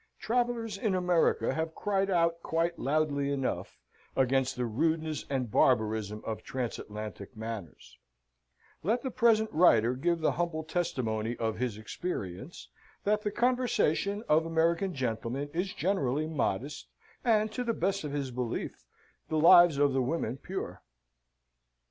[0.17, 3.77] Travellers in America have cried out quite loudly enough
[4.15, 7.99] against the rudeness and barbarism of transatlantic manners;
[8.81, 12.67] let the present writer give the humble testimony of his experience
[13.03, 16.87] that the conversation of American gentlemen is generally modest,
[17.23, 18.87] and, to the best of his belief,
[19.29, 20.81] the lives of the women pure.